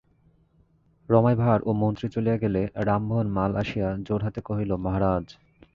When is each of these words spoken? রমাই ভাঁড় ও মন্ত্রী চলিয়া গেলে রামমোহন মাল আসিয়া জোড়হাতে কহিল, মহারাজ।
রমাই 1.09 1.35
ভাঁড় 1.35 1.61
ও 1.65 1.71
মন্ত্রী 1.73 2.07
চলিয়া 2.09 2.37
গেলে 2.37 2.61
রামমোহন 2.87 3.27
মাল 3.29 3.51
আসিয়া 3.55 3.87
জোড়হাতে 4.07 4.39
কহিল, 4.41 4.71
মহারাজ। 4.75 5.25